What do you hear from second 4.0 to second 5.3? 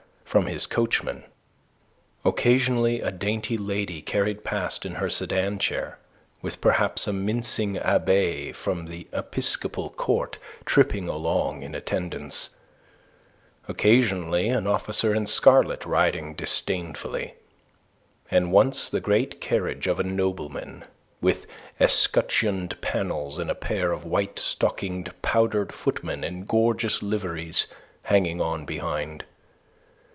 carried past in her